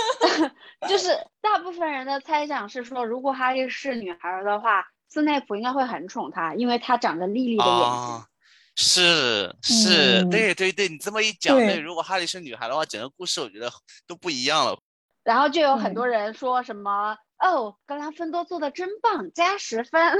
[0.88, 8.26] 就是大部分人的猜想是说，如果哈利是女孩的话，斯内普应该会很宠她，因为她长着丽丽的眼睛。
[8.74, 13.70] 是是，对对对，你这么一讲，对，如果哈利是女孩的话，整个故事我觉得
[14.06, 14.78] 都不一样了。
[15.22, 20.00] 然后就有很多人说什么，哦，格兰芬多做的真棒，加十分。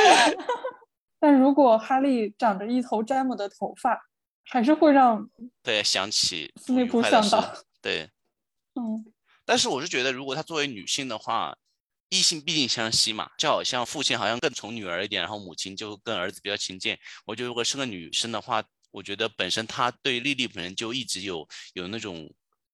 [1.20, 4.00] 但如果哈利长着一头詹姆的头发，
[4.46, 5.28] 还是会让
[5.62, 7.44] 对想起斯内普想到，
[7.82, 8.10] 对，
[8.74, 9.04] 嗯。
[9.44, 11.54] 但是我是觉得，如果她作为女性的话。
[12.12, 16.94] 异性毕竟相吸嘛，就好像父亲好像更宠女儿一点，然后母亲就跟儿子比较亲近。
[17.24, 22.30] 我觉得如果是个女生的话，我觉得本身她对丽丽本身就一直有有那种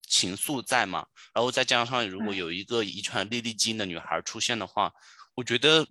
[0.08, 4.92] 情愫在嘛，然后再加上如果有一个遗传丽丽基因的女孩出现的话，
[5.36, 5.86] 我觉得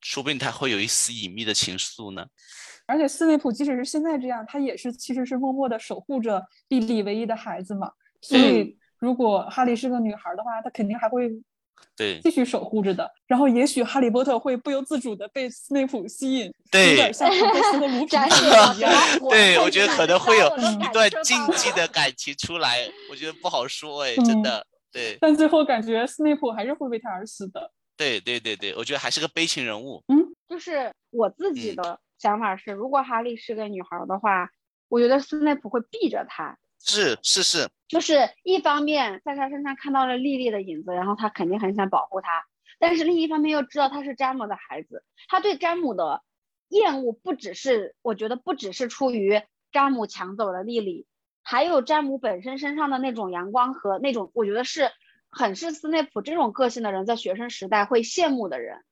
[0.00, 2.26] 说不定她会有一丝隐秘的情愫呢。
[2.86, 7.92] 而且斯内普即使是现在这样，他也是其实是默默的守护着丽丽唯一的孩子嘛。
[8.22, 11.30] 所以如果哈利是个女孩的话，他肯定还会。
[11.96, 13.10] 对，继续守护着的。
[13.26, 18.20] 然后也许哈利波特会不由自主的被斯内普吸引，对，有点像哈贝斯和卢平
[18.76, 18.98] 一样。
[19.30, 24.66] 对，我觉得可能会有一段禁忌的感情出来，我觉得不好说哎， 真的。
[24.92, 25.16] 对。
[25.20, 27.70] 但最后感觉斯内普还是会为他而死的。
[27.96, 30.02] 对对对对，我觉得还是个悲情人物。
[30.08, 34.48] 嗯，就是我自己的想法是，如果哈利是个女孩的话，
[34.88, 36.58] 我觉得斯内普会避着她。
[36.78, 42.44] 是是是，就是一方面在他身上看到了莉莉的影子，然后他肯定很想保护她，
[42.78, 46.22] 但是另一方面又知道他是詹姆的孩子，他对詹姆的
[46.68, 49.40] 厌恶不只是，我觉得不只是出于
[49.72, 51.06] 詹姆抢走了莉莉，
[51.42, 54.90] 还有詹姆本身身上的那种阳光和那种，我觉得是
[55.30, 58.82] 很是斯内普这种个性的人在学生时代会羡慕的人，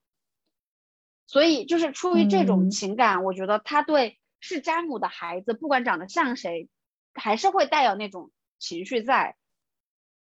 [1.27, 6.69] 所以就是出于这种情感，我觉得他对是詹姆的孩子，不管长得像谁。
[7.13, 9.35] 还是会带有那种情绪在，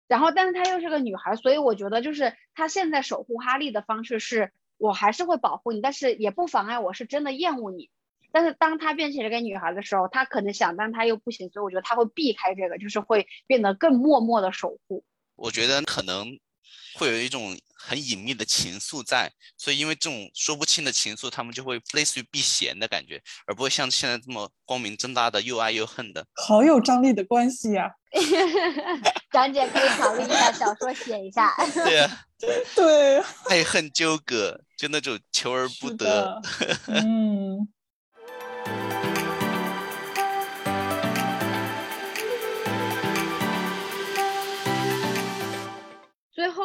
[0.09, 7.91] 然后，但是她又是个女孩，所以我觉得就是她现在守护哈利的方式是，我还是会保护你，但是也不妨碍我是真的厌恶你。
[8.33, 15.05] 但是当她变成了个女孩的时候，她可能想，但她又不行，所以我觉得她会避开这个，就是会变得更默默的守护。
[15.37, 16.39] 我觉得可能。
[16.95, 26.27] 会有一种很隐秘的情愫在，所以因为这种说不清的情愫，他们就会类似于避嫌的感觉，而不会像现在这么光明正大的又爱又恨的。
[26.35, 27.91] 好有张力的关系呀！
[29.33, 31.55] 张姐可以考虑一下小说写一下。
[31.73, 32.27] 对啊，
[32.77, 33.19] 对，
[33.49, 36.41] 爱恨纠葛，就那种求而不得。
[36.89, 37.69] 嗯。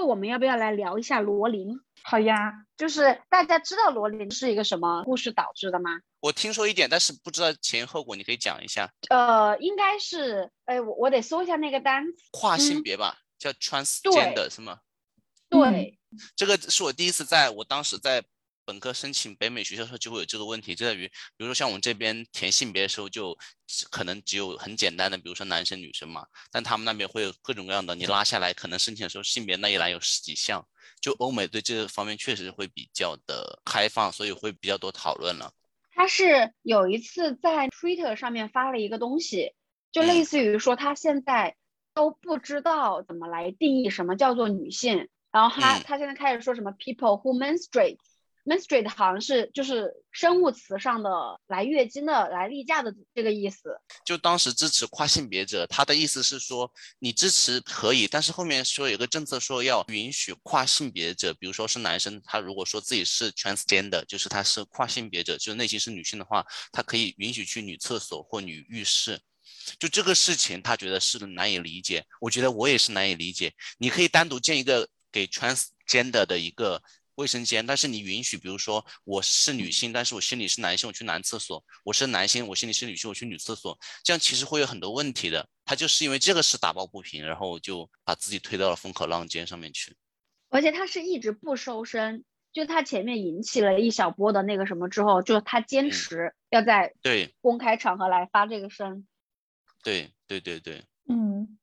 [0.05, 1.79] 我们要不要来聊一下罗琳？
[2.03, 5.99] 好呀，就是大家知道罗琳是一个什么故事导致的吗？
[6.19, 8.89] 我听说一点，但是不知道前因后果，你可以讲一下。
[9.09, 12.13] 呃，应该是，哎，我我得搜一下那个单词。
[12.31, 14.79] 跨性别吧，叫 transgender 是吗？
[15.49, 15.97] 对，
[16.35, 18.23] 这个是我第一次在我当时在。
[18.67, 23.37] 本科申请北美学校的时候就会有这个问题，就在于，比如说像我们这边填性别的时候，就
[23.89, 30.67] 可能只有很简单的，比如说男生女生嘛，但他们那边会有各种各样的，你拉下来可能申请的时候性别那一栏有十几项，
[30.99, 35.53] 就欧美对这方面确实会比较的开放，所以会比较多讨论了。
[35.91, 39.53] 他是有一次在 Twitter 上面发了一个东西，
[39.93, 41.55] 就类似于说他现在
[41.93, 47.97] 都不知道怎么来定义什么叫做女性，然后他他现在开始说什么 people who menstruate。
[48.47, 51.09] Menstruate 好像是就是生物词上的
[51.47, 53.77] 来月经的、来例假的这个意思。
[54.05, 69.19] 就当时支持跨性别者，他的意思是说，你支持可以，但是后面说有个政策说要允许跨性别者，比如说是男生，他如果说自己是 transgender，就是他是跨性别者，就是内心是女性的话，他可以允许去女厕所或女浴室。
[69.77, 72.05] 就这个事情，他觉得是难以理解。
[72.21, 73.53] 我觉得我也是难以理解。
[73.77, 76.81] 你可以单独建一个给 transgender 的一个。
[77.17, 83.77] 卫生间，但是你允许，比如说我是女性，但是我心里是男性，我去男厕所；我是男性，我心里是女性，我去女厕所。
[84.03, 85.49] 这样其实会有很多问题的。
[85.65, 89.95] 他就是因为这个事打抱不平，然后就把自己推到了风口浪尖上面去。
[90.49, 99.07] 而且他是一直不收声，就他前面引起了一小波的那个什么之后，就他坚持要在对公开场合来发这个声。
[99.81, 101.57] 对对对对，嗯。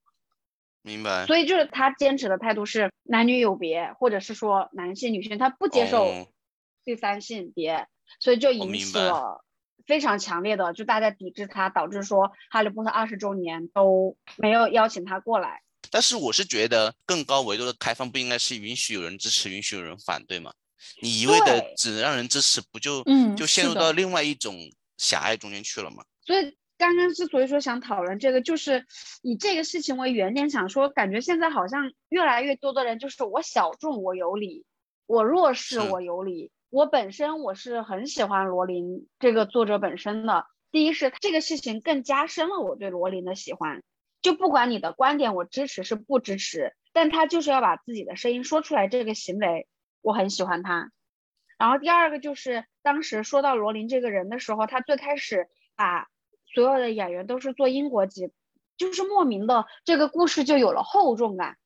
[0.86, 6.28] 明白，所以就是他坚持的态度是男女有别，或者是说男性女性，他不接受
[6.84, 7.88] 第三性别，
[8.20, 9.42] 所以就引起了
[9.86, 15.62] 非常强烈的，就大家抵制他，导致说哈利波特二十周年都没有邀请他过来。
[15.90, 20.52] 但是我是觉得更高维度的开放不应该是允许有人支持，允许有人反对吗？
[21.00, 23.02] 你一味的只让人支持，不就
[23.34, 24.54] 就陷入到另外一种
[24.98, 26.04] 狭隘中间去了吗？
[26.20, 26.54] 所以。
[26.76, 28.84] 刚刚之所以说想讨论这个，就是
[29.22, 34.66] 以这个事情为原点，想说感觉现在好像越来越多的人就是我小众我有理，
[35.06, 36.50] 我弱势我有理。
[36.70, 40.46] 我本身我是很喜欢罗琳这个作者本身的。
[40.72, 43.84] 第一是这个事情更加深了我对罗琳的喜欢，
[44.20, 49.68] 就不管你的观点我支持是不支持，但他就是要把自己的声音说出来，这个行为
[50.02, 50.90] 我很喜欢他。
[51.56, 56.08] 然后第二个就是当时说到罗琳这个人的时候，他最开始把。
[56.54, 58.30] 所有的演员都是做英国籍，
[58.76, 61.56] 就是莫名的这个故事就有了厚重感。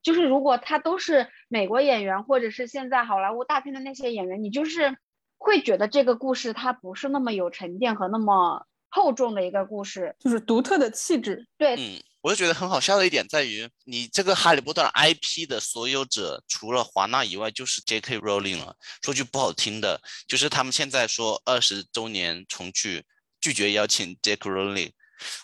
[0.00, 4.96] 就是如果他都是美国演员，或者是现在好莱坞大片的那些演员，你就是
[5.36, 11.46] 会觉得这个故事它不是那么有沉淀和那么厚重的一个故事，就是独特的气质。
[11.58, 18.18] 对，嗯，我就觉得很好笑的一点在于，你这个哈利波特 IP 的所有者，除了华纳以外，就是 J.K.
[18.18, 18.76] Rowling 了。
[19.02, 23.04] 说句不好听的，就是他们现在说二十周年重聚。
[23.40, 24.92] 拒绝邀请 Jack Rowling，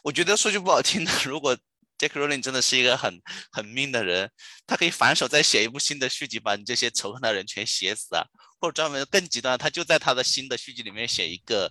[0.02, 1.56] 我觉得说句不好听的， 如果
[1.96, 3.22] Jack Rowling 真的是一个很
[3.52, 4.28] 很命的人，
[4.66, 8.24] 他可以反手再写一部新的续集，把你这些仇恨的人全写死啊，
[8.60, 11.70] 或者专门更极端，他就在他的新的续集里面写一个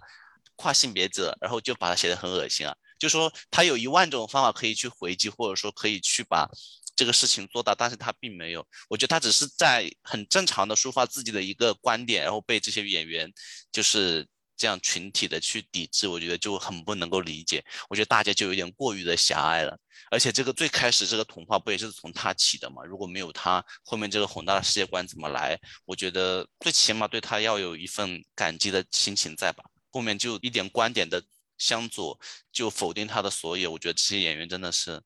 [0.56, 6.50] 跨性别者，然后就把他写的很恶心啊，就说他有一万种方法可以去回击，或者说可以去把
[6.96, 13.30] 这个事情做到，但是他并没有，我觉得他只是在很正常的抒发自己的一个观点，然后被这些演员
[13.74, 14.26] 就是。
[14.56, 17.64] 这样群体的去抵制，我觉得就很不能够理解。
[17.90, 19.78] 我觉得大家就有点过于的狭隘了。
[20.12, 22.84] 而且这个最开始这个童话不也是从他起的吗？
[22.84, 25.60] 如果没有他，后面这个宏大的世界观怎么来？
[25.86, 29.64] 我觉得最起码对他要有一份感激的心情在吧。
[29.92, 31.24] 后面就一点观点的
[31.58, 32.20] 相左，
[32.52, 33.72] 就否定他的所有。
[33.72, 35.02] 我觉得这些演员真的是，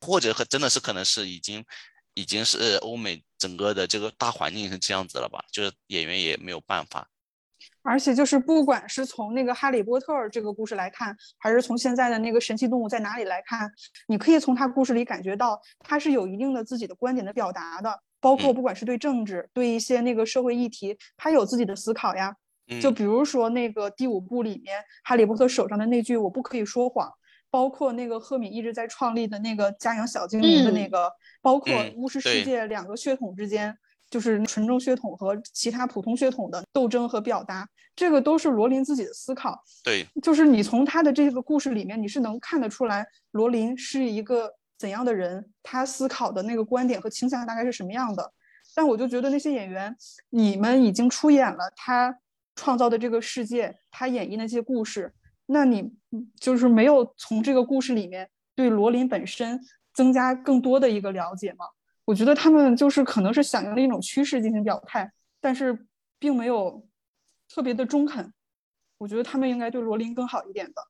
[0.00, 1.64] 或者和真的是可能是已经
[2.14, 5.44] 已经是欧美整个的这个大环境是这样子了吧？
[5.50, 7.08] 就是演员也没有办法。
[7.82, 13.70] 而且就是不管是从那个《哈利波特》这个故事来看，还是从现在的那个《神奇动物在哪里》来看，
[14.06, 22.34] 你可以从他故事里感觉到他是有一定的自己的观点的表达的，包括不管是对政治、对一些那个社会议题，他有自己的思考呀。
[22.80, 27.12] 就比如说那个第五部里面，哈利波特手上的那句“我不可以说谎”，
[27.50, 31.12] 包括那个赫敏一直在创立的那个家养小精灵的那个，
[31.42, 33.76] 包括巫师世界两个血统之间。
[34.12, 39.58] 就是纯正血统和其他普通血统的斗争和表达，这个都是罗琳自己的思考。
[39.82, 48.30] 对，就是你从他的这个故事里面，你是能看得出来罗琳是一个怎样的人，他思考的那个观点和倾向大概是什么样的。
[48.74, 49.96] 但我就觉得那些演员，
[50.28, 52.14] 你们已经出演了他
[52.54, 55.10] 创造的这个世界，他演绎那些故事，
[55.46, 55.90] 那你
[56.38, 59.58] 就是没有从这个故事里面对罗琳本身
[59.94, 61.64] 增加更多的一个了解吗？
[62.04, 65.86] 我觉得他们就是可能是响应了一种趋势进行表态，但是
[66.18, 66.86] 并没有
[67.48, 68.32] 特别的中肯。
[68.98, 70.88] 我觉得他们应该对罗琳更好一点的。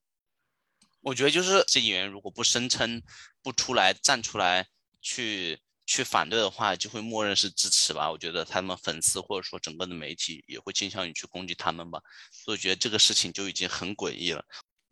[1.00, 3.02] 我觉得就是这演员如果不声称、
[3.42, 4.68] 不出来站出来
[5.00, 8.10] 去去反对的话，就会默认是支持吧。
[8.10, 12.00] 我觉得他们粉丝或者说整个的媒体也会倾向于去攻击他们吧。
[12.30, 14.44] 所以我觉得这个事情就已经很诡异了。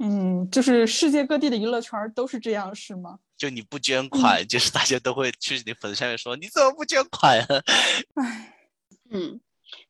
[0.03, 3.19] 嗯，就是世界各地的娱乐圈都是这样，是吗？
[3.37, 7.39] 就你不捐款，就是大家都会去你粉丝下面说你怎么不捐款？
[8.17, 8.57] 唉，
[9.11, 9.39] 嗯，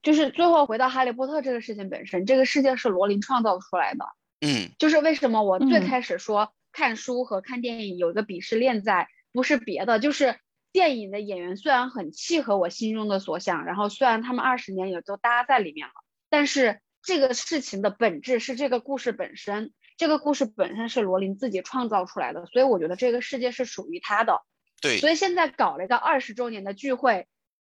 [0.02, 4.04] 就是最后回到哈利波特这个事情本身，这个世界是罗琳创造出来的。
[4.40, 10.40] 嗯，就是为什么我最开始说看书和看电影有一个鄙视链在，不是别的，就是
[10.72, 15.94] 电影的演员虽然很契合我心中的所想，然后虽然他们二十年也都搭在里面了，
[16.28, 19.72] 但是这个事情的本质是这个故事本身。
[20.00, 24.40] 这个故事本身是罗琳自己创造出来的，所以我觉得这个世界是属于他的。
[24.80, 27.28] 对，所以现在搞了一个二十周年的聚会，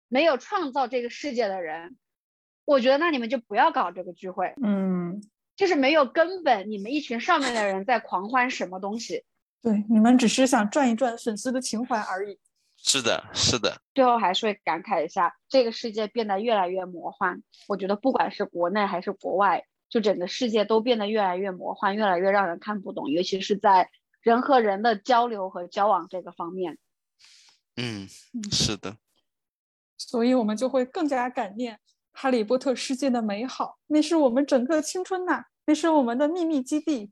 [0.07, 1.97] 没有创造这个世界的人，
[2.63, 4.53] 我觉得那你们就不要搞这个聚会。
[4.61, 5.19] 嗯，
[5.55, 9.25] 就是没有根本，你们一群上面的人在狂欢什么东西？
[9.63, 12.37] 对，你们只是想转一转粉丝的情怀而已。
[12.77, 13.81] 是的，是的。
[13.95, 17.41] 最后还是会感慨一下，这个世界变得越来越魔幻。
[17.67, 19.65] 我觉得不管是国内还是国外。
[19.91, 23.89] 就整个世界都变得越来越魔幻，越来越让人看不懂，尤其是在
[24.21, 26.77] 人和人的交流和交往这个方面。
[27.75, 28.07] 嗯，
[28.51, 28.95] 是的。
[29.97, 31.77] 所以我们就会更加感念
[32.13, 37.11] 哈利波特世界的美好，那是我们整个青春呐，那是我们的秘密基地。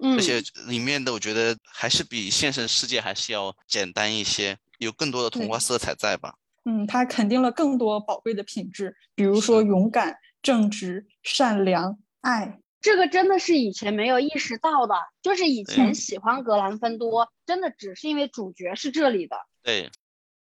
[0.00, 6.34] 嗯，而且里面的我觉得还是比现实世界还是要简单一些，有更多的童话色彩在吧？
[6.64, 10.18] 嗯，它肯定了更多宝贵的品质，比如说勇敢。
[10.42, 14.94] 正直、善良、爱，这个真的是以前没有意识到的。
[15.22, 19.36] 就是以前喜欢格兰芬多，真的只是因为主角是这里的。
[19.62, 19.90] 对，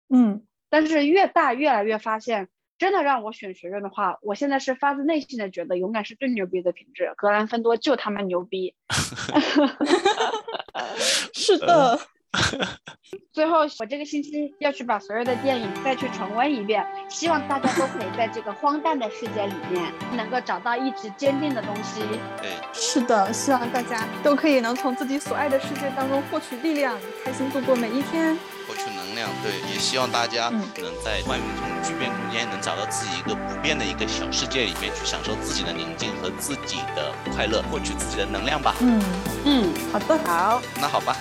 [0.09, 0.45] 嗯。
[0.69, 7.13] 但是越大，越来越发现，真的让我选学院的话，我现在是发自内心的觉得，勇敢是最牛逼的品质。
[7.17, 8.73] 格兰芬多就他妈牛逼。
[11.33, 11.99] 是的。
[13.33, 22.01] 最后，我这个星期要去把所有的电影再去重温一遍，希望大家都可以在这个荒诞的世界里面，能够找到一直坚定的东西。
[22.41, 29.29] 对，是的，希望大家都可以能从自己所爱的世界当中获取力量，开心度过每一天，获取能量。
[29.43, 38.75] 对，也希望大家能在万众巨变中间，能找到自己一个不变的一个小世界里面，去享受自己的宁静和自己的快乐，获取自己的能量吧。
[38.79, 39.01] 嗯
[39.45, 41.15] 嗯，好的，好，那好吧。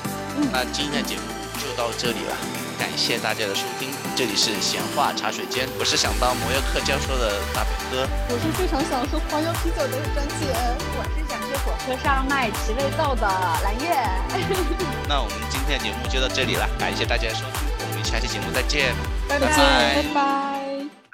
[0.52, 1.22] 那今天的节目
[1.58, 2.36] 就到这里了，
[2.78, 3.90] 感谢大家的收听。
[4.16, 10.52] 这里是闲话茶水间，我是想当摩约课教授的大表哥，我是非常想喝黄油啤酒的张姐，
[10.98, 13.26] 我是想去火车上卖奇味豆的
[13.62, 13.88] 蓝月。
[15.08, 18.94] 那我们今天的节目就到这里了，感谢大家的收听，我们下期节目再见，
[19.28, 20.59] 拜拜拜拜。